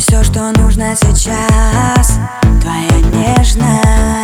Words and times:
Все, 0.00 0.24
что 0.24 0.50
нужно 0.52 0.96
сейчас, 0.96 2.18
твоя 2.62 3.00
нежность. 3.12 4.19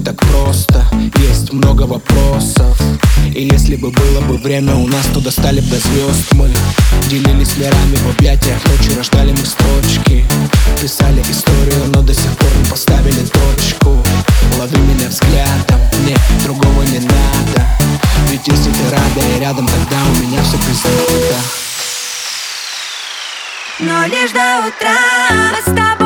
Не 0.00 0.04
так 0.04 0.16
просто, 0.16 0.84
есть 1.18 1.52
много 1.52 1.82
вопросов. 1.82 2.80
И 3.34 3.42
если 3.42 3.76
бы 3.76 3.90
было 3.90 4.20
бы 4.22 4.38
время 4.38 4.74
у 4.74 4.86
нас, 4.86 5.06
то 5.12 5.20
достали 5.20 5.60
бы 5.60 5.68
до 5.68 5.76
звезд. 5.76 6.32
Мы 6.32 6.48
Делились 7.08 7.56
мирами 7.56 7.96
в 7.96 8.10
объятиях, 8.16 8.58
ночью 8.66 8.96
рождали 8.96 9.32
мы 9.32 9.44
строчки. 9.44 10.24
Писали 10.80 11.20
историю, 11.22 11.84
но 11.94 12.02
до 12.02 12.14
сих 12.14 12.30
пор 12.38 12.48
не 12.62 12.68
поставили 12.70 13.24
точку. 13.26 14.02
Лови 14.58 14.78
меня 14.78 15.08
взглядом, 15.08 15.80
мне 16.02 16.16
другого 16.44 16.82
не 16.82 17.00
надо. 17.00 17.66
Ведь 18.28 18.46
если 18.46 18.70
ты 18.70 18.84
рада 18.90 19.36
и 19.36 19.40
рядом, 19.40 19.66
тогда 19.66 19.96
у 20.08 20.22
меня 20.22 20.42
все 20.42 20.56
без 20.56 20.80
но 23.82 24.04
лишь 24.04 24.30
до 24.32 24.68
утра. 24.68 25.99